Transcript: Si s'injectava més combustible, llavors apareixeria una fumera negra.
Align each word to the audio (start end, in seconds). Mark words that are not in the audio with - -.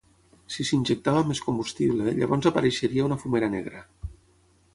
Si 0.53 0.63
s'injectava 0.69 1.21
més 1.31 1.41
combustible, 1.49 2.15
llavors 2.21 2.49
apareixeria 2.53 3.07
una 3.11 3.19
fumera 3.27 3.53
negra. 3.59 3.87